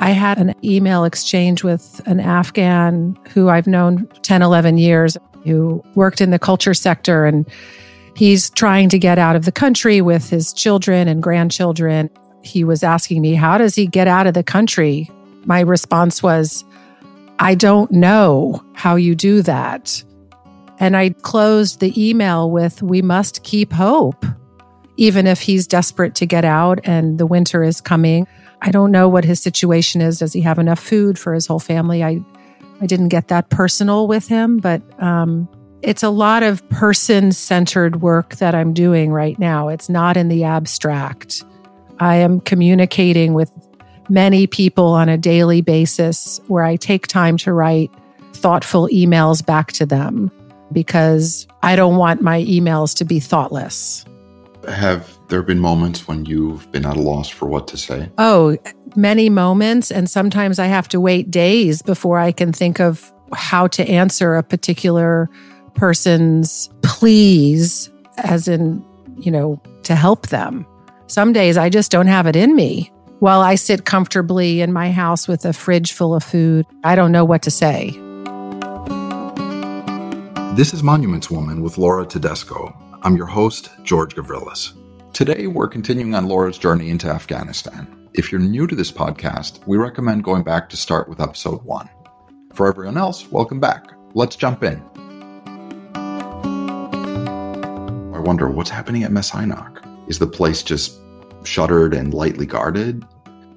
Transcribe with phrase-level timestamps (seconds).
[0.00, 5.84] I had an email exchange with an Afghan who I've known 10, 11 years, who
[5.94, 7.26] worked in the culture sector.
[7.26, 7.46] And
[8.16, 12.08] he's trying to get out of the country with his children and grandchildren.
[12.42, 15.10] He was asking me, How does he get out of the country?
[15.44, 16.64] My response was,
[17.38, 20.02] I don't know how you do that.
[20.78, 24.24] And I closed the email with, We must keep hope,
[24.96, 28.26] even if he's desperate to get out and the winter is coming.
[28.62, 30.18] I don't know what his situation is.
[30.18, 32.04] Does he have enough food for his whole family?
[32.04, 32.22] I,
[32.80, 35.48] I didn't get that personal with him, but um,
[35.82, 39.68] it's a lot of person centered work that I'm doing right now.
[39.68, 41.42] It's not in the abstract.
[41.98, 43.50] I am communicating with
[44.08, 47.90] many people on a daily basis where I take time to write
[48.32, 50.30] thoughtful emails back to them
[50.72, 54.04] because I don't want my emails to be thoughtless.
[54.68, 58.10] Have there have been moments when you've been at a loss for what to say?
[58.18, 58.58] Oh,
[58.96, 59.90] many moments.
[59.90, 64.34] And sometimes I have to wait days before I can think of how to answer
[64.34, 65.30] a particular
[65.74, 68.84] person's pleas, as in,
[69.18, 70.66] you know, to help them.
[71.06, 72.92] Some days I just don't have it in me.
[73.20, 77.12] While I sit comfortably in my house with a fridge full of food, I don't
[77.12, 77.90] know what to say.
[80.56, 82.76] This is Monuments Woman with Laura Tedesco.
[83.02, 84.79] I'm your host, George Gavrilis.
[85.12, 88.08] Today, we're continuing on Laura's journey into Afghanistan.
[88.14, 91.90] If you're new to this podcast, we recommend going back to start with episode one.
[92.54, 93.92] For everyone else, welcome back.
[94.14, 94.80] Let's jump in.
[98.14, 99.84] I wonder what's happening at Mes Aynak.
[100.08, 100.98] Is the place just
[101.44, 103.04] shuttered and lightly guarded?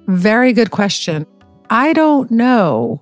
[0.08, 1.24] Very good question.
[1.70, 3.00] I don't know.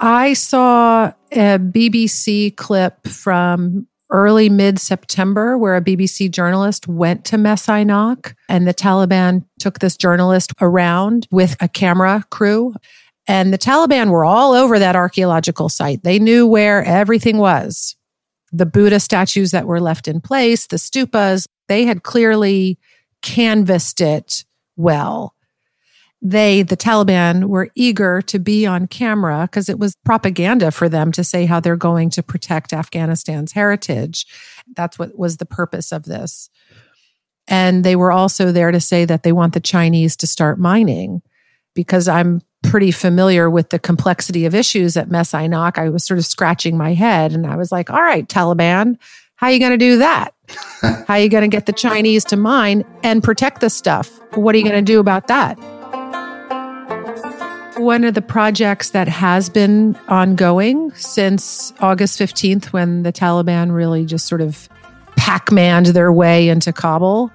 [0.00, 7.38] I saw a BBC clip from early mid September where a BBC journalist went to
[7.38, 12.74] Mes Aynak and the Taliban took this journalist around with a camera crew.
[13.26, 16.02] And the Taliban were all over that archaeological site.
[16.02, 17.94] They knew where everything was.
[18.52, 22.78] The Buddha statues that were left in place, the stupas, they had clearly
[23.20, 24.44] canvassed it
[24.76, 25.34] well.
[26.20, 31.12] They, the Taliban, were eager to be on camera because it was propaganda for them
[31.12, 34.26] to say how they're going to protect Afghanistan's heritage.
[34.74, 36.50] That's what was the purpose of this.
[37.46, 41.22] And they were also there to say that they want the Chinese to start mining
[41.74, 45.78] because I'm pretty familiar with the complexity of issues at Mes Aynak.
[45.78, 48.98] I was sort of scratching my head and I was like, all right, Taliban,
[49.36, 50.34] how are you going to do that?
[50.80, 54.20] how are you going to get the Chinese to mine and protect the stuff?
[54.34, 55.56] What are you going to do about that?
[57.78, 64.04] One of the projects that has been ongoing since August 15th, when the Taliban really
[64.04, 64.68] just sort of
[65.16, 67.30] Pac Maned their way into Kabul,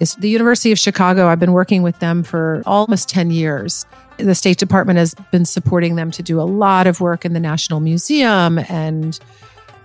[0.00, 1.28] is the University of Chicago.
[1.28, 3.84] I've been working with them for almost 10 years.
[4.16, 7.40] The State Department has been supporting them to do a lot of work in the
[7.40, 9.20] National Museum and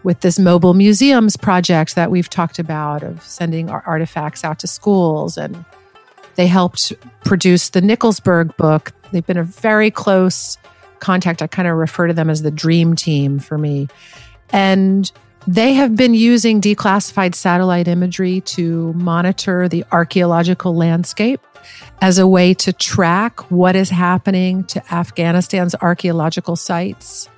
[0.03, 4.67] with this mobile museums project that we've talked about of sending our artifacts out to
[4.67, 5.65] schools and
[6.37, 6.93] they helped
[7.25, 8.93] produce the Nicholsburg book.
[9.11, 10.57] They've been a very close
[10.99, 11.41] contact.
[11.41, 13.87] I kind of refer to them as the dream team for me.
[14.51, 15.11] And
[15.45, 21.41] they have been using declassified satellite imagery to monitor the archaeological landscape
[22.01, 27.29] as a way to track what is happening to Afghanistan's archaeological sites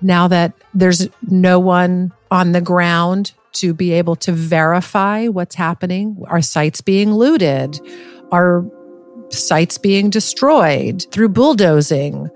[0.00, 6.22] now that there's no one on the ground to be able to verify what's happening,
[6.28, 7.80] our sites being looted,
[8.32, 8.64] our
[9.30, 12.30] sites being destroyed through bulldozing,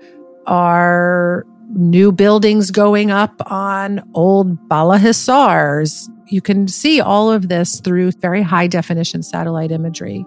[0.45, 1.45] Are
[1.75, 6.09] new buildings going up on old Bala Hisars.
[6.27, 10.25] You can see all of this through very high definition satellite imagery.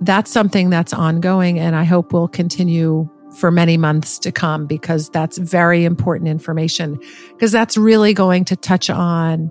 [0.00, 5.10] That's something that's ongoing, and I hope will continue for many months to come because
[5.10, 6.98] that's very important information
[7.32, 9.50] because that's really going to touch on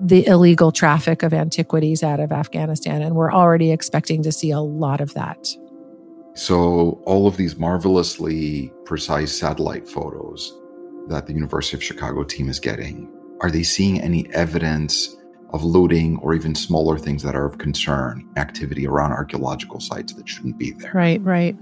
[0.00, 3.02] the illegal traffic of antiquities out of Afghanistan.
[3.02, 5.48] And we're already expecting to see a lot of that.
[6.34, 10.56] So, all of these marvelously precise satellite photos
[11.08, 15.16] that the University of Chicago team is getting, are they seeing any evidence
[15.50, 20.28] of looting or even smaller things that are of concern, activity around archaeological sites that
[20.28, 20.92] shouldn't be there?
[20.94, 21.56] Right, right.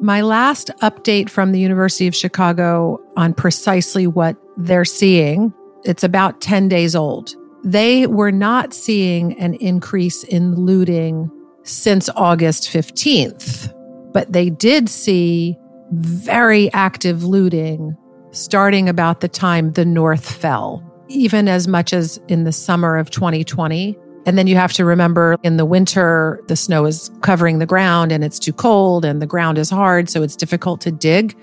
[0.00, 5.54] My last update from the University of Chicago on precisely what they're seeing,
[5.84, 7.34] it's about 10 days old.
[7.62, 11.30] They were not seeing an increase in looting
[11.62, 13.72] since August 15th,
[14.12, 15.58] but they did see
[15.92, 17.96] very active looting
[18.32, 20.82] starting about the time the North fell.
[21.08, 25.36] Even as much as in the summer of 2020, And then you have to remember
[25.42, 29.26] in the winter, the snow is covering the ground and it's too cold and the
[29.26, 30.10] ground is hard.
[30.10, 31.34] So it's difficult to dig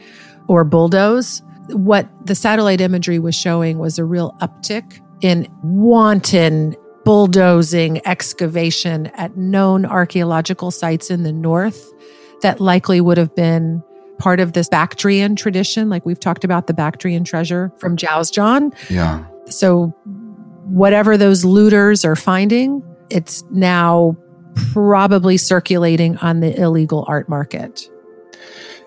[0.48, 1.42] or bulldoze.
[1.70, 6.76] What the satellite imagery was showing was a real uptick in wanton
[7.06, 11.92] bulldozing excavation at known archaeological sites in the north
[12.42, 13.82] that likely would have been
[14.20, 15.90] part of this Bactrian tradition.
[15.90, 18.74] Like we've talked about the Bactrian treasure from Jowzjan.
[18.90, 19.26] Yeah.
[19.46, 19.88] So
[20.66, 24.18] whatever those looters are finding, it's now
[24.74, 27.90] probably circulating on the illegal art market.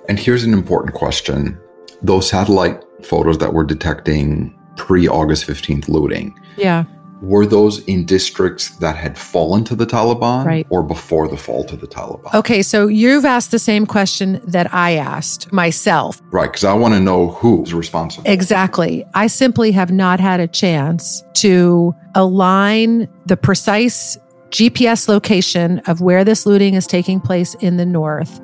[0.09, 1.59] And here's an important question.
[2.03, 6.39] Those satellite photos that we're detecting pre August 15th looting.
[6.57, 6.85] Yeah
[7.21, 10.67] were those in districts that had fallen to the Taliban right.
[10.71, 12.33] or before the fall to the Taliban?
[12.35, 16.21] Okay, so you've asked the same question that I asked myself.
[16.31, 18.31] Right, because I want to know who's responsible.
[18.31, 19.05] Exactly.
[19.15, 24.19] I simply have not had a chance to align the precise
[24.51, 28.41] GPS location of where this looting is taking place in the north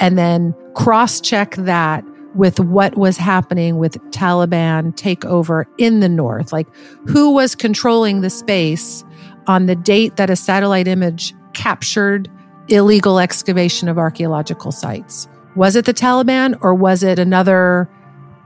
[0.00, 2.04] and then cross check that
[2.34, 6.52] with what was happening with Taliban takeover in the north.
[6.52, 6.68] Like,
[7.06, 9.04] who was controlling the space
[9.46, 12.30] on the date that a satellite image captured
[12.68, 15.28] illegal excavation of archaeological sites?
[15.56, 17.88] Was it the Taliban or was it another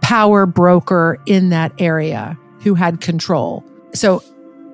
[0.01, 3.65] power broker in that area who had control?
[3.95, 4.23] So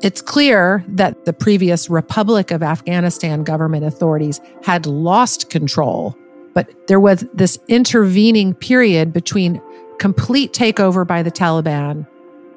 [0.02, 6.16] it's clear that the previous Republic of Afghanistan government authorities had lost control
[6.58, 9.62] but there was this intervening period between
[10.00, 12.04] complete takeover by the Taliban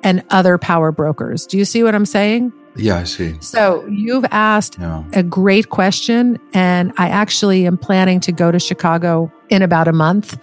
[0.01, 1.45] and other power brokers.
[1.45, 2.51] Do you see what I'm saying?
[2.75, 3.35] Yeah, I see.
[3.41, 5.03] So you've asked yeah.
[5.13, 9.93] a great question, and I actually am planning to go to Chicago in about a
[9.93, 10.35] month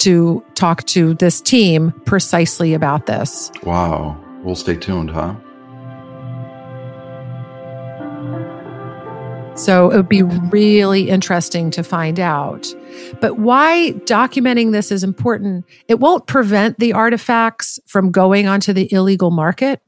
[0.00, 3.50] to talk to this team precisely about this.
[3.62, 4.22] Wow.
[4.42, 5.36] We'll stay tuned, huh?
[9.56, 12.66] So it would be really interesting to find out.
[13.22, 18.92] But why documenting this is important, it won't prevent the artifacts from going onto the
[18.92, 19.80] illegal market.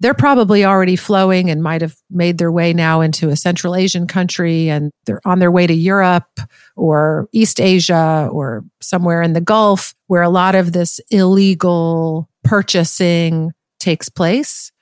[0.00, 4.08] They're probably already flowing and might have made their way now into a Central Asian
[4.08, 6.40] country and they're on their way to Europe
[6.74, 13.52] or East Asia or somewhere in the Gulf where a lot of this illegal purchasing
[13.78, 14.72] takes place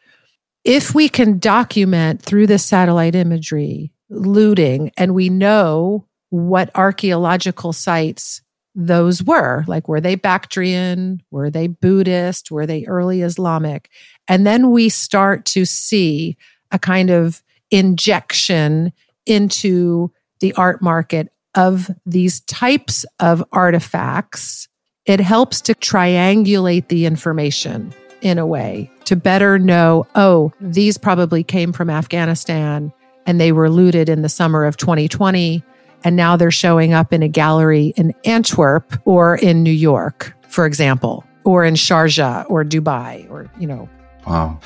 [0.65, 8.41] if we can document through the satellite imagery looting and we know what archaeological sites
[8.75, 13.89] those were like were they bactrian were they buddhist were they early islamic
[14.27, 16.37] and then we start to see
[16.73, 18.93] a kind of injection
[19.27, 20.11] into
[20.41, 24.69] the art market of these types of artifacts
[25.07, 31.45] it helps to triangulate the information in a way to better know oh, these probably
[31.45, 32.93] came from Afghanistan
[33.27, 35.63] and they were looted in the summer of 2020.
[36.03, 40.67] And now they're showing up in a gallery in Antwerp or in New York, for
[40.67, 43.89] example, or in Sharjah or Dubai or, you know.
[44.27, 44.61] Wow.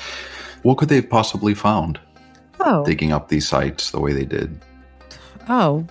[0.63, 1.99] What could they have possibly found?
[2.59, 2.83] Oh.
[2.85, 4.59] Digging up these sites the way they did.
[5.47, 5.87] Oh,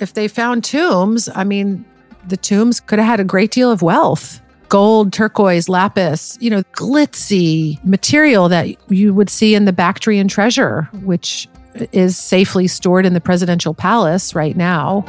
[0.00, 1.84] if they found tombs, I mean,
[2.26, 6.62] the tombs could have had a great deal of wealth gold, turquoise, lapis, you know,
[6.74, 11.48] glitzy material that you would see in the Bactrian treasure, which
[11.92, 15.04] is safely stored in the presidential palace right now.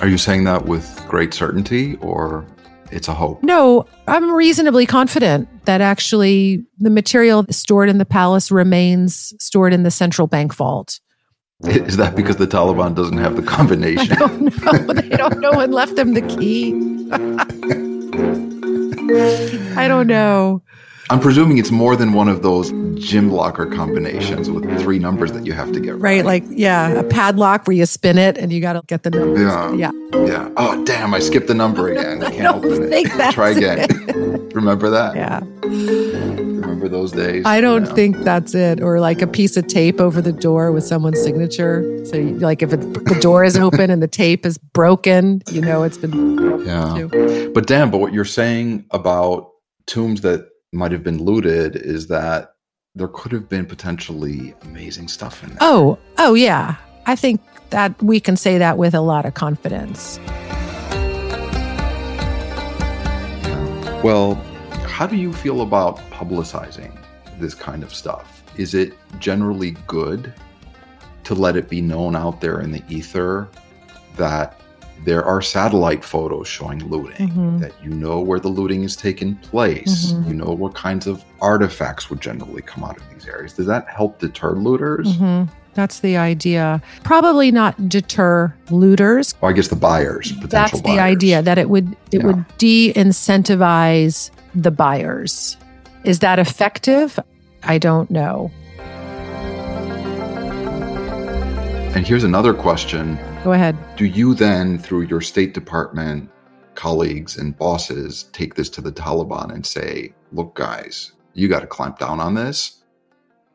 [0.00, 2.46] Are you saying that with great certainty or
[2.90, 3.42] it's a hope?
[3.42, 9.82] No, I'm reasonably confident that actually the material stored in the palace remains stored in
[9.82, 11.00] the central bank vault.
[11.64, 14.12] Is that because the Taliban doesn't have the combination?
[14.14, 14.94] I don't know.
[14.94, 16.72] they don't know and left them the key.
[19.76, 20.62] I don't know.
[21.10, 25.44] I'm presuming it's more than one of those gym locker combinations with three numbers that
[25.44, 26.02] you have to get right.
[26.02, 29.10] Right, like yeah, a padlock where you spin it and you got to get the
[29.10, 29.42] number.
[29.42, 29.90] Yeah, yeah,
[30.24, 30.48] yeah.
[30.56, 31.12] Oh damn!
[31.12, 32.22] I skipped the number again.
[32.22, 33.32] I can't I open it.
[33.32, 33.88] Try again.
[34.54, 35.16] Remember that?
[35.16, 36.49] Yeah.
[36.80, 37.44] Remember those days?
[37.44, 38.80] I don't think that's it.
[38.80, 42.06] Or like a piece of tape over the door with someone's signature.
[42.06, 45.60] So, you, like, if it, the door is open and the tape is broken, you
[45.60, 46.64] know it's been.
[46.64, 46.94] Yeah.
[46.96, 47.52] Too.
[47.52, 49.50] But damn, but what you're saying about
[49.86, 52.54] tombs that might have been looted is that
[52.94, 55.58] there could have been potentially amazing stuff in there.
[55.60, 56.76] Oh, oh yeah.
[57.04, 60.18] I think that we can say that with a lot of confidence.
[64.02, 64.42] Well,
[65.00, 66.94] how do you feel about publicizing
[67.38, 68.42] this kind of stuff?
[68.58, 70.34] Is it generally good
[71.24, 73.48] to let it be known out there in the ether
[74.18, 74.60] that
[75.06, 77.60] there are satellite photos showing looting, Mhm.
[77.60, 80.28] that you know where the looting is taking place, Mhm.
[80.28, 83.54] you know what kinds of artifacts would generally come out of these areas.
[83.54, 85.16] Does that help deter looters?
[85.16, 85.48] Mhm.
[85.72, 86.82] That's the idea.
[87.04, 89.34] Probably not deter looters.
[89.40, 90.94] Or I guess the buyers, potential That's buyers.
[90.96, 92.26] the idea that it would it Yeah.
[92.26, 95.56] would de-incentivize the buyers.
[96.04, 97.18] Is that effective?
[97.62, 98.50] I don't know.
[101.94, 103.76] And here's another question Go ahead.
[103.96, 106.30] Do you then, through your State Department
[106.74, 111.66] colleagues and bosses, take this to the Taliban and say, look, guys, you got to
[111.66, 112.82] clamp down on this?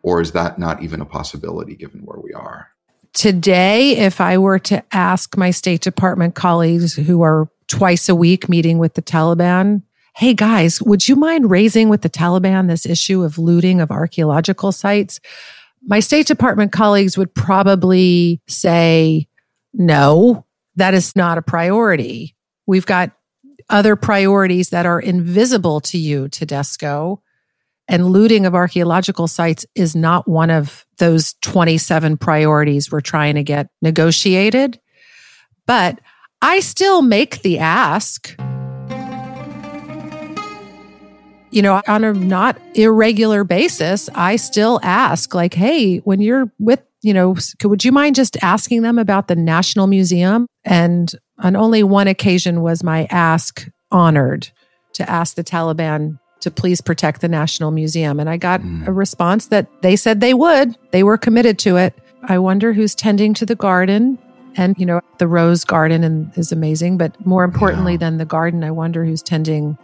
[0.02, 2.70] Or is that not even a possibility given where we are?
[3.14, 8.50] Today, if I were to ask my State Department colleagues who are twice a week
[8.50, 9.82] meeting with the Taliban,
[10.16, 14.72] hey guys, would you mind raising with the Taliban this issue of looting of archaeological
[14.72, 15.20] sites?
[15.86, 19.28] My State Department colleagues would probably say,
[19.74, 20.46] no,
[20.78, 22.34] that is not a priority.
[22.66, 23.12] We've got
[23.70, 27.22] other priorities that are invisible to you, Tedesco.
[27.90, 33.44] And looting of archaeological sites is not one of those 27 priorities we're trying to
[33.44, 34.80] get negotiated.
[35.68, 36.00] But
[36.42, 38.34] I still make the ask.
[41.56, 46.84] You know, on a not irregular basis, I still ask, like, hey, when you're with,
[47.02, 50.48] you know, could, would you mind just asking them about the National Museum?
[50.66, 51.10] And
[51.40, 54.50] on only one occasion was my ask honored
[54.96, 58.20] to ask the Taliban to please protect the National Museum.
[58.20, 58.86] And I got Mm.
[58.88, 61.94] a response that they said they would, they were committed to it.
[62.24, 64.18] I wonder who's tending to the garden.
[64.58, 66.98] And, you know, the rose garden and is amazing.
[66.98, 68.00] But more importantly Yeah.
[68.00, 69.78] than the garden, I wonder who's tending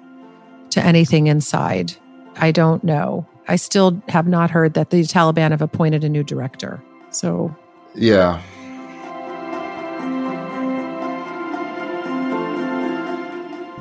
[0.72, 1.94] to anything inside.
[2.38, 3.28] I don't know.
[3.48, 6.82] I still have not heard that the Taliban have appointed a new director.
[7.10, 7.54] So,
[7.96, 8.42] Yeah.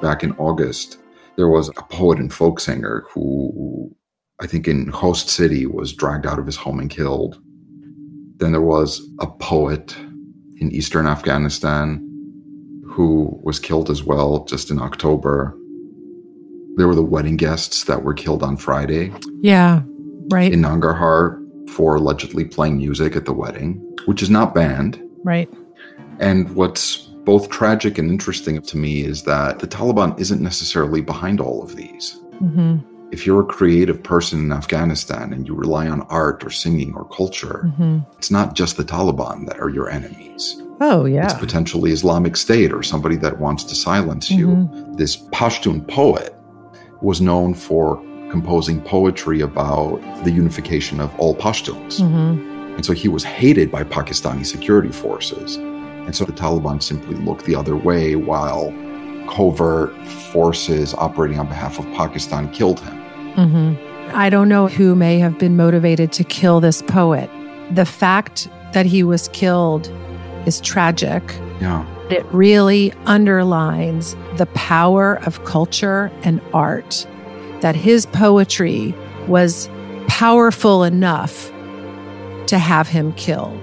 [0.02, 0.98] Back in August,
[1.36, 3.94] there was a poet and folk singer who,
[4.40, 7.38] I think in Khost City, was dragged out of his home and killed.
[8.38, 9.94] Then there was a poet
[10.56, 12.06] in eastern Afghanistan
[12.86, 15.54] who was killed as well just in October.
[16.76, 19.12] There were the wedding guests that were killed on Friday
[19.42, 19.82] yeah,
[20.30, 21.38] right, in Nangarhar
[21.70, 23.74] for allegedly playing music at the wedding,
[24.06, 25.00] which is not banned.
[25.24, 25.48] right.
[26.18, 31.40] And what's both tragic and interesting to me is that the Taliban isn't necessarily behind
[31.40, 32.20] all of these.
[32.38, 32.78] hmm
[33.12, 37.04] If you're a creative person in Afghanistan and you rely on art or singing or
[37.08, 40.62] culture, hmm it's not just the Taliban that are your enemies.
[40.82, 41.24] Oh, yeah.
[41.24, 44.46] It's potentially Islamic State or somebody that wants to silence you.
[44.48, 44.96] Mhm.
[44.96, 46.34] This Pashtun poet
[47.02, 47.96] was known for
[48.30, 51.98] composing poetry about the unification of all Pashtuns.
[52.00, 55.56] hmm And so he was hated by Pakistani security forces.
[55.56, 58.72] And so the Taliban simply looked the other way while
[59.28, 59.94] covert
[60.32, 62.96] forces operating on behalf of Pakistan killed him.
[63.34, 63.74] hmm
[64.12, 67.30] I don't know who may have been motivated to kill this poet.
[67.70, 69.88] The fact that he was killed
[70.46, 71.22] is tragic.
[71.60, 71.86] Yeah.
[72.08, 77.06] It really underlines the power of culture and art,
[77.60, 78.94] that his poetry
[79.28, 79.68] was
[80.08, 81.50] powerful enough
[82.46, 83.62] to have him killed.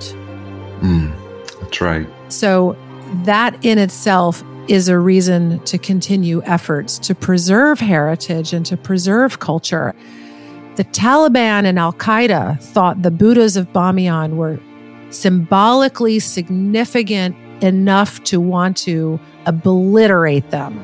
[0.81, 1.13] Mm,
[1.59, 2.07] that's right.
[2.29, 2.77] So,
[3.23, 9.39] that in itself is a reason to continue efforts to preserve heritage and to preserve
[9.39, 9.95] culture.
[10.75, 14.59] The Taliban and Al Qaeda thought the Buddhas of Bamiyan were
[15.09, 20.79] symbolically significant enough to want to obliterate them.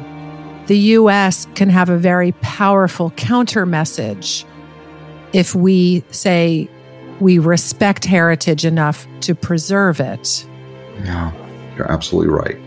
[0.67, 4.45] The US can have a very powerful counter message
[5.33, 6.69] if we say
[7.19, 10.45] we respect heritage enough to preserve it.
[11.03, 11.31] Yeah.
[11.75, 12.57] You're absolutely right.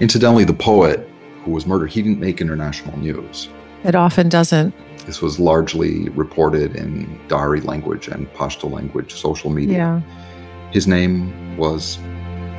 [0.00, 1.08] Incidentally, the poet
[1.44, 3.48] who was murdered, he didn't make international news.
[3.84, 4.74] It often doesn't.
[5.06, 9.76] This was largely reported in Dari language and Pashto language social media.
[9.76, 10.70] Yeah.
[10.70, 11.98] His name was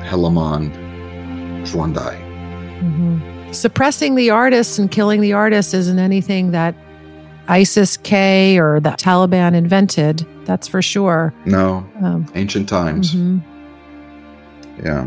[0.00, 0.83] Helamand
[1.64, 2.16] Jwandai.
[2.80, 3.18] hmm
[3.52, 6.74] Suppressing the artists and killing the artists isn't anything that
[7.46, 10.26] ISIS K or the Taliban invented.
[10.44, 11.32] That's for sure.
[11.44, 13.14] No, Um, ancient times.
[13.14, 13.40] mhm.
[14.84, 15.06] Yeah.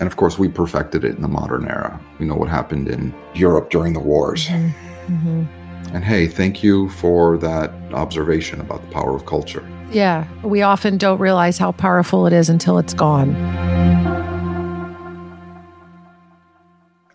[0.00, 1.98] And of course, we perfected it in the modern era.
[2.18, 4.48] We know what happened in Europe during the wars.
[4.48, 4.70] Mhm.
[5.08, 5.46] Mhm.
[5.94, 9.62] And hey, thank you for that observation about the power of culture.
[9.92, 10.24] Yeah.
[10.42, 13.34] We often don't realize how powerful it is until it's gone.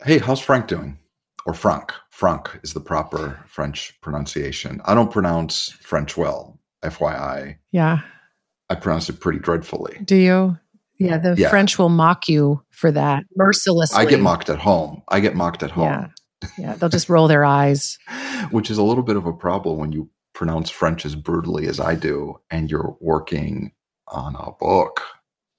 [0.03, 0.97] Hey, how's Frank doing?
[1.45, 1.91] Or Frank.
[2.11, 4.81] Frank is the proper French pronunciation.
[4.85, 7.57] I don't pronounce French well, FYI.
[7.71, 8.01] Yeah.
[8.69, 9.99] I pronounce it pretty dreadfully.
[10.03, 10.57] Do you?
[10.99, 11.49] Yeah, the Yeah.
[11.49, 13.97] French will mock you for that mercilessly.
[13.97, 15.01] I get mocked at home.
[15.09, 16.07] I get mocked at home, Yeah.
[16.57, 17.97] Yeah, they'll just roll their eyes.
[18.51, 21.79] which is a little bit of a problem when you pronounce French as brutally as
[21.79, 23.71] I do and you're working
[24.09, 25.01] on a book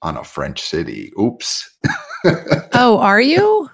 [0.03, 1.11] on a French city.
[1.19, 1.69] Oops.
[2.73, 3.69] Oh, are you?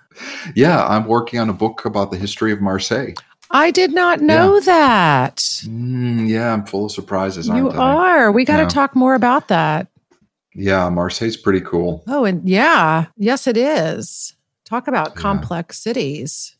[0.55, 3.13] Yeah, I'm working on a book about the history of Marseille.
[3.51, 5.37] I did not know that.
[5.65, 7.77] Mm, yeah, I'm full of surprises, You I?
[7.77, 8.31] are.
[8.31, 8.69] We got to Yeah.
[8.69, 9.87] talk more about that.
[10.53, 12.03] Yeah, Marseille's pretty cool.
[12.07, 14.33] Oh, and yeah, yes, it is.
[14.65, 15.21] Talk about Yeah.
[15.21, 16.55] complex cities.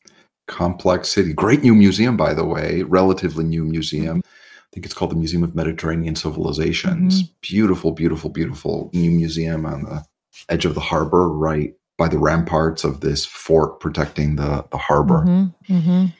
[0.47, 1.31] Complex city.
[1.33, 2.83] Great new museum, by the way.
[2.83, 4.17] Relatively new museum.
[4.19, 4.27] Mm-hmm.
[4.27, 7.23] I think it's called the Museum of Mediterranean Civilizations.
[7.23, 7.31] Mm-hmm.
[7.41, 10.03] Beautiful, beautiful, beautiful new museum on the
[10.49, 15.23] edge of the harbor, right by the ramparts of this fort protecting the, the harbor.
[15.23, 16.13] Mhm, mhm.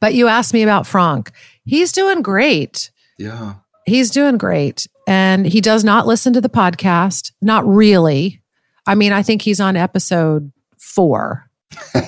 [0.00, 1.30] But you asked me about Frank.
[1.64, 2.90] He's doing great.
[3.16, 3.54] Yeah.
[3.86, 4.88] He's doing great.
[5.06, 7.30] And he does not listen to the podcast.
[7.40, 8.42] Not really.
[8.88, 11.48] I mean, I think he's on episode four.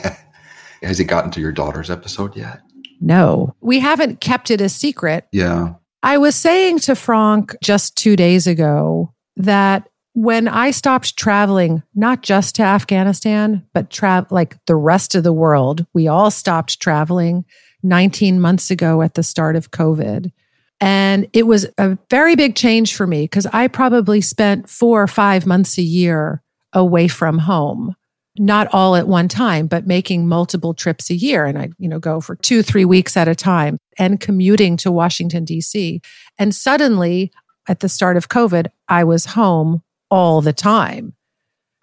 [0.83, 2.61] Has he gotten to your daughter's episode yet?
[3.01, 5.29] No, we haven't kept it a secret.
[5.31, 5.75] Yeah.
[6.03, 12.23] I was saying to Frank just two days ago that when I stopped traveling, not
[12.23, 17.45] just to Afghanistan, but tra- like the rest of the world, we all stopped traveling
[17.83, 20.33] 19 months ago at the start of COVID.
[20.81, 25.07] And it was a very big change for me because I probably spent four or
[25.07, 26.43] five months a year
[26.73, 27.95] away from home
[28.39, 31.47] not all at one time, but making multiple trips a year.
[31.47, 34.93] And I, you know, go for two, three weeks at a time and commuting to
[34.93, 36.03] Washington, DC.
[36.39, 37.33] And suddenly
[37.67, 41.15] at the start of COVID, I was home all the time.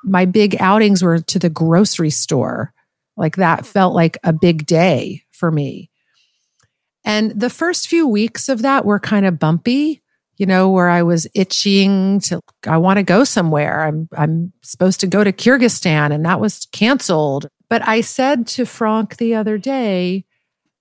[0.04, 2.74] My big outings were to the grocery store.
[3.16, 5.90] Like that felt like a big day for me.
[7.06, 10.04] And the first few weeks of that were kind of bumpy
[10.38, 13.84] you know, where I was itching to, I want to go somewhere.
[13.84, 17.48] I'm, I'm supposed to go to Kyrgyzstan and that was canceled.
[17.70, 20.26] But I said to Frank the other day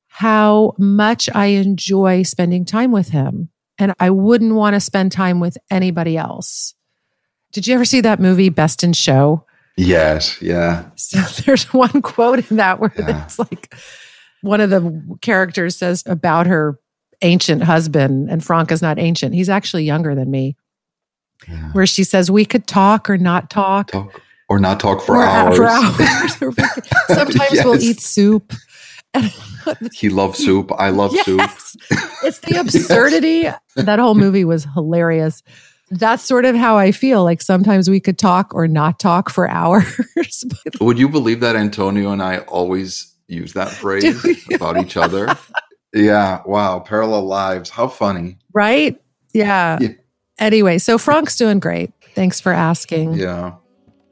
[0.08, 3.50] how much I enjoy spending time with him.
[3.78, 6.74] And I wouldn't want to spend time with anybody else.
[7.52, 9.44] Did you ever see that movie, Best in Show?
[9.76, 10.40] Yes.
[10.42, 10.86] Yeah.
[10.96, 13.24] So there's one quote in that where Yeah.
[13.24, 13.74] it's like
[14.42, 16.78] one of the characters says about her
[17.22, 19.34] ancient husband, and Frank is not ancient.
[19.34, 20.56] He's actually younger than me,
[21.48, 21.70] yeah.
[21.72, 23.92] where she says, We could talk or not talk.
[23.92, 25.56] Talk or not talk for or hours.
[25.56, 26.42] For hours.
[26.42, 28.52] Or we could- Sometimes we'll eat soup.
[29.92, 30.72] He loves soup.
[30.76, 31.40] I love soup.
[32.24, 33.48] it's the absurdity.
[33.76, 35.44] That whole movie was hilarious.
[35.98, 37.22] That's sort of how I feel.
[37.22, 40.44] Like sometimes we could talk or not talk for hours.
[40.64, 44.24] But Would you believe that Antonio and I always use that phrase
[44.54, 45.36] about each other?
[45.92, 46.40] Yeah.
[46.46, 46.80] Wow.
[46.80, 47.68] Parallel lives.
[47.70, 48.38] How funny.
[48.54, 49.00] right?
[49.34, 49.78] Yeah.
[49.80, 49.88] Yeah.
[50.38, 51.92] Anyway, so Frank's doing great.
[52.14, 53.14] Thanks for asking.
[53.14, 53.54] Yeah.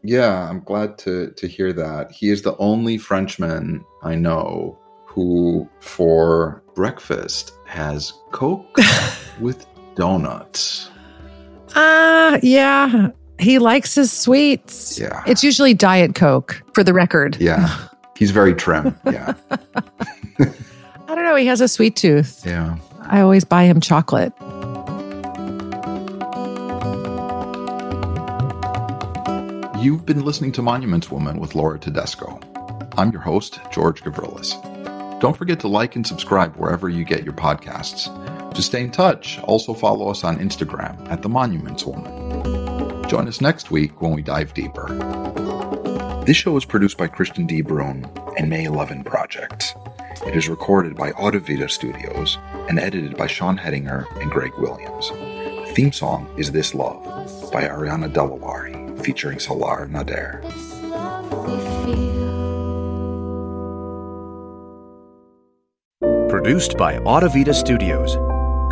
[0.03, 0.49] Yeah.
[0.49, 2.11] I'm glad to to hear that.
[2.13, 8.79] He is the only Frenchman I know who, for breakfast, has Coke
[9.41, 9.67] with
[9.97, 10.89] donuts.
[11.75, 13.09] Ah, yeah.
[13.39, 14.99] He likes his sweets.
[14.99, 15.23] Yeah.
[15.27, 17.37] It's usually Diet Coke, for the record.
[17.41, 17.77] Yeah.
[18.17, 18.95] He's very trim.
[19.07, 19.33] Yeah.
[19.51, 21.37] I don't know.
[21.37, 22.43] He has a sweet tooth.
[22.45, 22.77] Yeah.
[23.03, 24.33] I always buy him chocolate.
[29.83, 32.39] You've been listening to Monuments Woman with Laura Tedesco.
[32.99, 34.53] I'm your host, George Gavrilis.
[35.21, 38.09] Don't forget to like and subscribe wherever you get your podcasts.
[38.55, 43.09] To stay in touch, also follow us on Instagram at The Monuments Woman.
[43.09, 44.87] Join us next week when we dive deeper.
[46.27, 47.63] This show is produced by Christian D.
[47.63, 48.05] Brune
[48.37, 49.75] and May 11 Project.
[50.27, 55.09] It is recorded by Audivita Studios and edited by Sean Hettinger and Greg Williams.
[55.09, 57.03] The theme song is This Love
[57.51, 60.43] by Ariana Delawari featuring Solar Nader.
[66.29, 68.17] Produced by Audivita Studios.